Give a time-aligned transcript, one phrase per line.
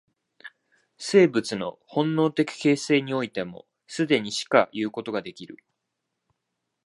[0.97, 5.57] 生物の本能的形成においても、既にしかいうことができる。